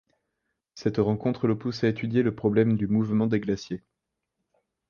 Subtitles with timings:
[0.73, 3.83] Cette rencontre le pousse à étudier le problème du mouvement des glaciers.